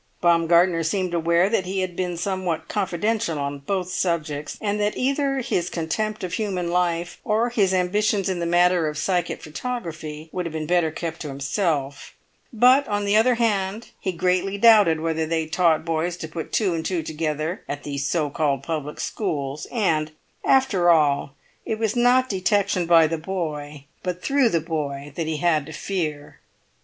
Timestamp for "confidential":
2.67-3.37